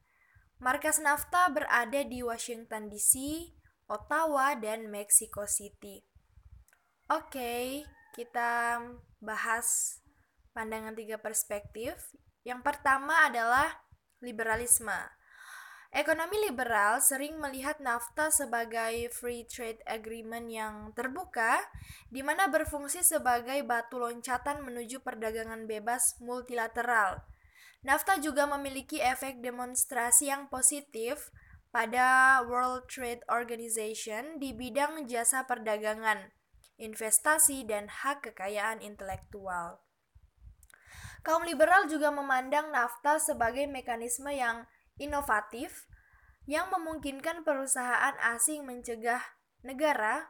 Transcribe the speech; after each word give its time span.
Markas 0.58 0.98
NAFTA 0.98 1.54
berada 1.54 2.02
di 2.02 2.26
Washington 2.26 2.90
DC, 2.90 3.46
Ottawa, 3.86 4.58
dan 4.58 4.90
Mexico 4.90 5.46
City. 5.46 6.02
Oke, 7.14 7.86
kita 8.18 8.82
bahas 9.22 10.02
pandangan 10.58 10.98
tiga 10.98 11.22
perspektif 11.22 11.94
yang 12.46 12.62
pertama 12.62 13.26
adalah 13.26 13.84
liberalisme. 14.22 14.96
Ekonomi 15.96 16.36
liberal 16.44 17.00
sering 17.00 17.40
melihat 17.40 17.80
NAFTA 17.80 18.28
sebagai 18.28 19.08
free 19.16 19.48
trade 19.48 19.80
agreement 19.88 20.52
yang 20.52 20.92
terbuka, 20.92 21.64
di 22.12 22.20
mana 22.20 22.52
berfungsi 22.52 23.00
sebagai 23.00 23.64
batu 23.64 23.96
loncatan 23.98 24.60
menuju 24.60 25.00
perdagangan 25.02 25.64
bebas 25.66 26.20
multilateral. 26.20 27.24
NAFTA 27.88 28.20
juga 28.20 28.44
memiliki 28.44 29.00
efek 29.00 29.40
demonstrasi 29.40 30.28
yang 30.28 30.52
positif 30.52 31.32
pada 31.72 32.44
World 32.44 32.92
Trade 32.92 33.24
Organization 33.32 34.36
di 34.36 34.52
bidang 34.52 35.08
jasa 35.08 35.48
perdagangan, 35.48 36.28
investasi, 36.76 37.64
dan 37.64 37.88
hak 37.88 38.32
kekayaan 38.32 38.84
intelektual. 38.84 39.85
Kaum 41.26 41.42
liberal 41.42 41.90
juga 41.90 42.14
memandang 42.14 42.70
NAFTA 42.70 43.18
sebagai 43.18 43.66
mekanisme 43.66 44.30
yang 44.30 44.70
inovatif 45.02 45.90
yang 46.46 46.70
memungkinkan 46.70 47.42
perusahaan 47.42 48.14
asing 48.22 48.62
mencegah 48.62 49.26
negara 49.66 50.30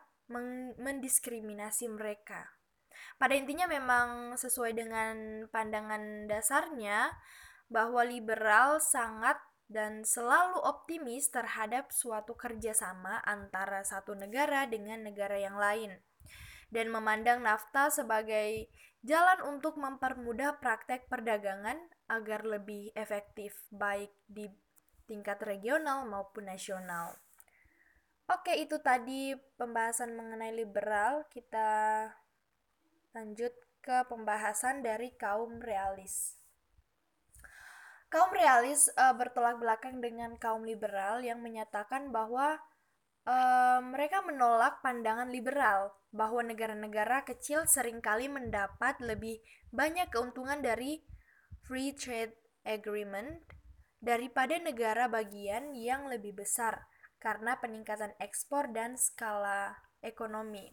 mendiskriminasi 0.79 1.91
mereka. 1.91 2.47
Pada 3.19 3.35
intinya 3.35 3.67
memang 3.67 4.39
sesuai 4.39 4.71
dengan 4.71 5.45
pandangan 5.51 6.31
dasarnya 6.31 7.11
bahwa 7.67 8.07
liberal 8.07 8.79
sangat 8.79 9.35
dan 9.67 10.07
selalu 10.07 10.63
optimis 10.63 11.27
terhadap 11.27 11.91
suatu 11.91 12.39
kerjasama 12.39 13.19
antara 13.27 13.83
satu 13.83 14.15
negara 14.15 14.63
dengan 14.63 15.03
negara 15.03 15.35
yang 15.35 15.59
lain 15.59 15.99
dan 16.75 16.91
memandang 16.91 17.39
NAFTA 17.39 17.87
sebagai 17.87 18.67
jalan 18.99 19.39
untuk 19.47 19.79
mempermudah 19.79 20.59
praktek 20.59 21.07
perdagangan 21.07 21.79
agar 22.11 22.43
lebih 22.43 22.91
efektif 22.99 23.55
baik 23.71 24.11
di 24.27 24.51
tingkat 25.07 25.39
regional 25.39 26.03
maupun 26.03 26.51
nasional. 26.51 27.15
Oke, 28.27 28.57
itu 28.57 28.81
tadi 28.81 29.37
pembahasan 29.55 30.17
mengenai 30.17 30.51
liberal. 30.51 31.29
Kita 31.29 32.09
lanjut 33.13 33.53
ke 33.85 34.01
pembahasan 34.09 34.81
dari 34.81 35.13
kaum 35.13 35.61
realis. 35.61 36.41
Kaum 38.09 38.33
realis 38.33 38.89
e, 38.89 39.05
bertolak 39.13 39.61
belakang 39.61 40.01
dengan 40.01 40.33
kaum 40.41 40.65
liberal 40.65 41.21
yang 41.21 41.37
menyatakan 41.45 42.09
bahwa 42.09 42.57
mereka 43.81 44.21
menolak 44.21 44.85
pandangan 44.85 45.33
liberal 45.33 45.89
bahwa 46.13 46.45
negara-negara 46.45 47.25
kecil 47.25 47.65
sering 47.65 47.97
kali 47.97 48.29
mendapat 48.29 49.01
lebih 49.01 49.41
banyak 49.73 50.05
keuntungan 50.13 50.61
dari 50.61 51.01
free 51.65 51.97
trade 51.97 52.37
agreement 52.61 53.41
daripada 53.97 54.61
negara 54.61 55.09
bagian 55.09 55.73
yang 55.73 56.05
lebih 56.05 56.37
besar 56.37 56.85
karena 57.17 57.57
peningkatan 57.57 58.13
ekspor 58.21 58.69
dan 58.69 58.93
skala 58.93 59.73
ekonomi. 60.05 60.69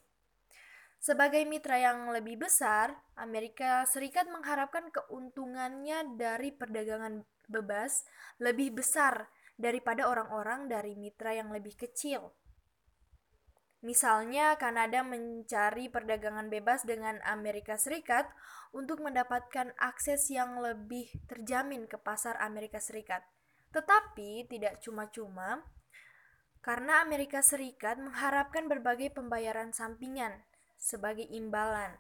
Sebagai 1.03 1.43
mitra 1.49 1.81
yang 1.81 2.13
lebih 2.15 2.47
besar, 2.47 2.95
Amerika 3.19 3.83
Serikat 3.89 4.29
mengharapkan 4.31 4.87
keuntungannya 4.93 6.15
dari 6.21 6.55
perdagangan 6.55 7.25
bebas 7.51 8.07
lebih 8.39 8.79
besar 8.79 9.27
daripada 9.59 10.07
orang-orang 10.07 10.71
dari 10.71 10.95
mitra 10.95 11.35
yang 11.35 11.51
lebih 11.51 11.75
kecil. 11.75 12.31
Misalnya, 13.83 14.55
Kanada 14.63 15.03
mencari 15.03 15.91
perdagangan 15.91 16.47
bebas 16.47 16.87
dengan 16.87 17.19
Amerika 17.27 17.75
Serikat 17.75 18.31
untuk 18.71 19.03
mendapatkan 19.03 19.75
akses 19.75 20.31
yang 20.31 20.63
lebih 20.63 21.11
terjamin 21.27 21.91
ke 21.91 21.99
pasar 21.99 22.39
Amerika 22.39 22.79
Serikat. 22.79 23.27
Tetapi 23.75 24.47
tidak 24.47 24.79
cuma-cuma, 24.87 25.67
karena 26.63 27.03
Amerika 27.03 27.43
Serikat 27.43 27.99
mengharapkan 27.99 28.71
berbagai 28.71 29.11
pembayaran 29.19 29.75
sampingan 29.75 30.47
sebagai 30.79 31.27
imbalan, 31.27 31.99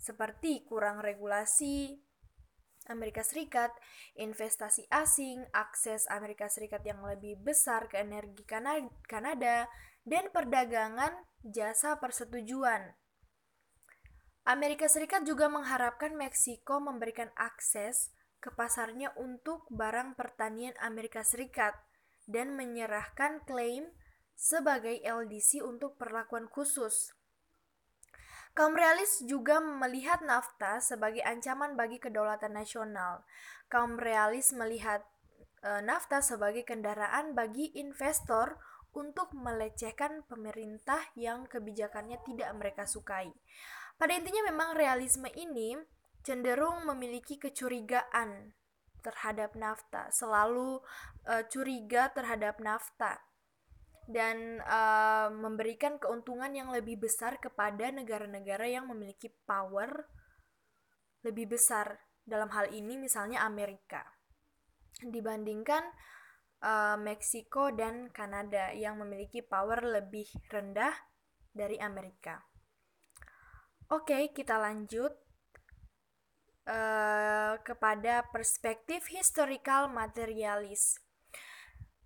seperti 0.00 0.64
kurang 0.64 1.04
regulasi 1.04 2.00
Amerika 2.88 3.20
Serikat, 3.20 3.76
investasi 4.16 4.88
asing, 4.88 5.44
akses 5.52 6.08
Amerika 6.08 6.48
Serikat 6.48 6.80
yang 6.80 7.04
lebih 7.04 7.36
besar 7.44 7.92
ke 7.92 8.00
energi 8.00 8.42
Kanada, 9.04 9.68
dan 10.04 10.32
perdagangan 10.32 11.12
jasa 11.44 11.96
persetujuan. 12.00 12.96
Amerika 14.48 14.88
Serikat 14.88 15.28
juga 15.28 15.52
mengharapkan 15.52 16.16
Meksiko 16.16 16.80
memberikan 16.80 17.28
akses 17.36 18.10
ke 18.40 18.48
pasarnya 18.56 19.12
untuk 19.20 19.68
barang 19.68 20.16
pertanian 20.16 20.72
Amerika 20.80 21.20
Serikat 21.20 21.76
dan 22.24 22.56
menyerahkan 22.56 23.44
klaim 23.44 23.92
sebagai 24.32 24.96
LDC 25.04 25.60
untuk 25.60 26.00
perlakuan 26.00 26.48
khusus. 26.48 27.12
Kaum 28.56 28.74
realis 28.74 29.22
juga 29.28 29.62
melihat 29.62 30.24
NAFTA 30.24 30.82
sebagai 30.82 31.22
ancaman 31.22 31.78
bagi 31.78 32.02
kedaulatan 32.02 32.50
nasional. 32.56 33.22
Kaum 33.70 33.94
realis 33.94 34.50
melihat 34.50 35.06
e, 35.62 35.70
NAFTA 35.84 36.18
sebagai 36.18 36.66
kendaraan 36.66 37.36
bagi 37.38 37.70
investor 37.78 38.58
untuk 38.94 39.30
melecehkan 39.36 40.26
pemerintah 40.26 41.00
yang 41.14 41.46
kebijakannya 41.46 42.18
tidak 42.26 42.50
mereka 42.58 42.84
sukai. 42.86 43.30
Pada 43.94 44.16
intinya 44.16 44.48
memang 44.50 44.74
realisme 44.74 45.28
ini 45.36 45.76
cenderung 46.24 46.84
memiliki 46.88 47.36
kecurigaan 47.36 48.52
terhadap 49.00 49.56
nafta, 49.56 50.12
selalu 50.12 50.80
uh, 51.24 51.42
curiga 51.48 52.12
terhadap 52.12 52.60
nafta 52.60 53.20
dan 54.10 54.60
uh, 54.66 55.30
memberikan 55.32 55.96
keuntungan 55.96 56.50
yang 56.50 56.68
lebih 56.74 57.00
besar 57.00 57.38
kepada 57.38 57.94
negara-negara 57.94 58.66
yang 58.66 58.90
memiliki 58.90 59.30
power 59.46 60.04
lebih 61.22 61.54
besar 61.54 62.00
dalam 62.26 62.50
hal 62.52 62.68
ini 62.74 62.98
misalnya 62.98 63.46
Amerika 63.46 64.02
dibandingkan 65.00 65.84
uh, 66.64 66.96
Meksiko 67.00 67.72
dan 67.72 68.08
Kanada 68.12 68.72
yang 68.72 69.00
memiliki 69.00 69.40
power 69.44 69.80
lebih 69.84 70.28
rendah 70.48 70.92
dari 71.50 71.76
Amerika. 71.80 72.40
Oke, 73.90 74.30
kita 74.30 74.54
lanjut 74.54 75.10
uh, 76.70 77.58
kepada 77.60 78.22
perspektif 78.30 79.10
historical 79.10 79.90
materialis. 79.90 81.02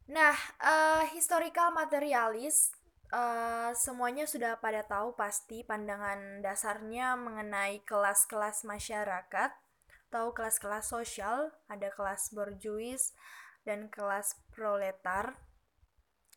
Nah, 0.08 0.34
uh, 0.60 1.04
historical 1.12 1.72
materialis 1.72 2.72
Uh, 3.14 3.70
semuanya 3.78 4.26
sudah 4.26 4.58
pada 4.58 4.82
tahu 4.82 5.14
pasti 5.14 5.62
pandangan 5.62 6.42
dasarnya 6.42 7.14
mengenai 7.14 7.78
kelas-kelas 7.86 8.66
masyarakat, 8.66 9.54
tahu 10.10 10.34
kelas-kelas 10.34 10.90
sosial, 10.90 11.54
ada 11.70 11.94
kelas 11.94 12.34
borjuis 12.34 13.14
dan 13.64 13.90
kelas 13.90 14.38
proletar. 14.52 15.37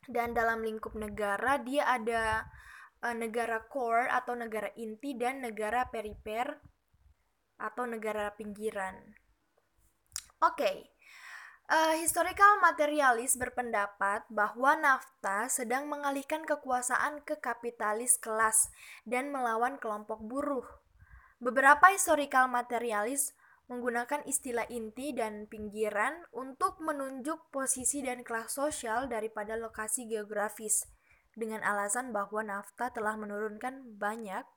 Dan 0.07 0.31
dalam 0.31 0.63
lingkup 0.63 0.95
negara 0.95 1.59
dia 1.59 1.83
ada 1.87 2.47
uh, 3.03 3.15
negara 3.15 3.63
core 3.67 4.07
atau 4.07 4.33
negara 4.33 4.71
inti 4.79 5.13
dan 5.13 5.43
negara 5.43 5.85
perifer 5.91 6.47
atau 7.59 7.83
negara 7.85 8.31
pinggiran. 8.33 8.95
Oke. 10.41 10.57
Okay. 10.57 10.77
Uh, 11.67 11.99
historical 11.99 12.63
materialis 12.63 13.35
berpendapat 13.35 14.23
bahwa 14.31 14.79
nafta 14.79 15.51
sedang 15.51 15.91
mengalihkan 15.91 16.47
kekuasaan 16.47 17.19
ke 17.27 17.35
kapitalis 17.43 18.15
kelas 18.15 18.71
dan 19.03 19.35
melawan 19.35 19.75
kelompok 19.75 20.23
buruh. 20.23 20.63
Beberapa 21.43 21.91
historical 21.91 22.47
materialis 22.47 23.35
menggunakan 23.67 24.23
istilah 24.23 24.67
inti 24.71 25.11
dan 25.11 25.47
pinggiran 25.47 26.23
untuk 26.31 26.79
menunjuk 26.79 27.51
posisi 27.51 27.99
dan 27.99 28.23
kelas 28.23 28.55
sosial 28.55 29.11
daripada 29.11 29.59
lokasi 29.59 30.07
geografis 30.07 30.87
dengan 31.35 31.61
alasan 31.61 32.15
bahwa 32.15 32.41
nafta 32.41 32.89
telah 32.89 33.19
menurunkan 33.19 33.99
banyak 33.99 34.47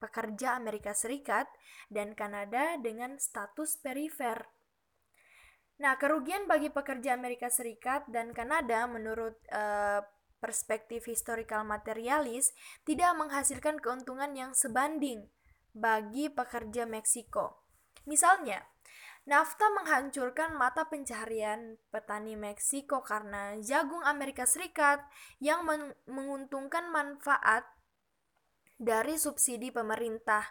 pekerja 0.00 0.56
Amerika 0.56 0.92
Serikat 0.92 1.48
dan 1.88 2.12
Kanada 2.12 2.76
dengan 2.80 3.16
status 3.16 3.80
perifer 3.80 4.48
Nah, 5.80 5.96
kerugian 5.96 6.44
bagi 6.44 6.68
pekerja 6.68 7.16
Amerika 7.16 7.48
Serikat 7.48 8.04
dan 8.12 8.36
Kanada 8.36 8.84
menurut 8.84 9.32
uh, 9.48 10.04
perspektif 10.36 11.08
historical 11.08 11.64
materialis 11.64 12.52
tidak 12.84 13.16
menghasilkan 13.16 13.80
keuntungan 13.80 14.36
yang 14.36 14.52
sebanding 14.52 15.32
bagi 15.72 16.28
pekerja 16.28 16.84
Meksiko. 16.84 17.59
Misalnya, 18.08 18.64
NAFTA 19.28 19.68
menghancurkan 19.76 20.56
mata 20.56 20.88
pencaharian 20.88 21.76
petani 21.92 22.40
Meksiko 22.40 23.04
karena 23.04 23.54
jagung 23.60 24.00
Amerika 24.02 24.48
Serikat 24.48 25.04
yang 25.38 25.62
menguntungkan 26.08 26.88
manfaat 26.88 27.68
dari 28.80 29.20
subsidi 29.20 29.68
pemerintah 29.68 30.48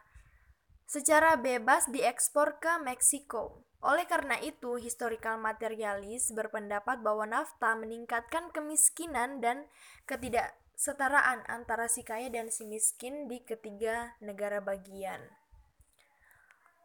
secara 0.86 1.34
bebas 1.38 1.90
diekspor 1.90 2.62
ke 2.62 2.78
Meksiko. 2.86 3.66
Oleh 3.82 4.06
karena 4.06 4.38
itu, 4.44 4.78
historical 4.78 5.42
materialis 5.42 6.30
berpendapat 6.36 7.02
bahwa 7.02 7.26
nafta 7.26 7.74
meningkatkan 7.74 8.54
kemiskinan 8.54 9.42
dan 9.42 9.66
ketidaksetaraan 10.06 11.48
antara 11.48 11.90
si 11.90 12.06
kaya 12.06 12.30
dan 12.30 12.54
si 12.54 12.68
miskin 12.70 13.26
di 13.32 13.42
ketiga 13.42 14.20
negara 14.20 14.60
bagian. 14.62 15.26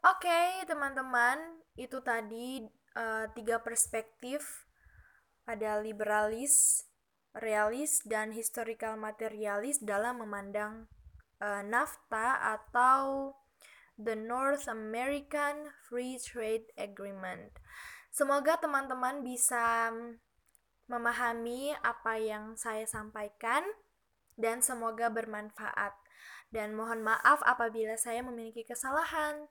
Oke, 0.05 0.69
teman-teman, 0.69 1.65
itu 1.81 1.97
tadi 2.05 2.61
uh, 2.93 3.25
tiga 3.33 3.57
perspektif 3.65 4.69
ada 5.49 5.81
liberalis, 5.81 6.85
realis, 7.33 8.05
dan 8.05 8.37
historical 8.37 9.01
materialis 9.01 9.81
dalam 9.81 10.21
memandang 10.21 10.93
uh, 11.41 11.65
nafta 11.65 12.37
atau 12.37 13.33
the 13.97 14.13
North 14.13 14.69
American 14.69 15.73
Free 15.89 16.21
Trade 16.21 16.69
Agreement. 16.77 17.57
Semoga 18.13 18.61
teman-teman 18.61 19.25
bisa 19.25 19.89
memahami 20.85 21.73
apa 21.81 22.21
yang 22.21 22.61
saya 22.61 22.85
sampaikan 22.85 23.65
dan 24.37 24.61
semoga 24.61 25.09
bermanfaat. 25.09 25.97
Dan 26.53 26.77
mohon 26.77 27.01
maaf 27.01 27.41
apabila 27.49 27.97
saya 27.97 28.21
memiliki 28.21 28.69
kesalahan. 28.69 29.49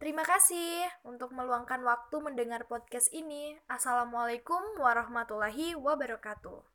Terima 0.00 0.24
kasih 0.24 0.88
untuk 1.04 1.36
meluangkan 1.36 1.84
waktu 1.84 2.24
mendengar 2.24 2.64
podcast 2.64 3.12
ini. 3.12 3.60
Assalamualaikum 3.68 4.80
warahmatullahi 4.80 5.76
wabarakatuh. 5.76 6.69